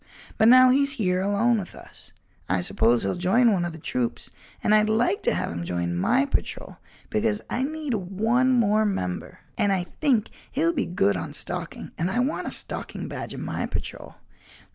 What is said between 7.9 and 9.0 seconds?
one more